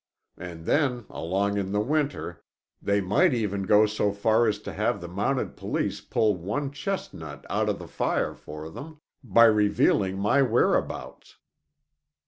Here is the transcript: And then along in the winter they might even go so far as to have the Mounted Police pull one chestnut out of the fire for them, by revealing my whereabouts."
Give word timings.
And 0.39 0.65
then 0.65 1.05
along 1.11 1.59
in 1.59 1.73
the 1.73 1.79
winter 1.79 2.43
they 2.81 3.01
might 3.01 3.35
even 3.35 3.61
go 3.67 3.85
so 3.85 4.11
far 4.11 4.47
as 4.47 4.57
to 4.61 4.73
have 4.73 4.99
the 4.99 5.07
Mounted 5.07 5.55
Police 5.55 6.01
pull 6.01 6.35
one 6.35 6.71
chestnut 6.71 7.45
out 7.51 7.69
of 7.69 7.77
the 7.77 7.87
fire 7.87 8.33
for 8.33 8.71
them, 8.71 8.99
by 9.23 9.45
revealing 9.45 10.17
my 10.17 10.41
whereabouts." 10.41 11.37